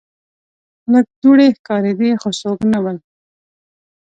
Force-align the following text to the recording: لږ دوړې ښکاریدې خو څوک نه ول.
لږ 0.91 1.05
دوړې 1.21 1.47
ښکاریدې 1.57 2.11
خو 2.21 2.29
څوک 2.41 2.59
نه 2.71 2.79
ول. 2.83 2.97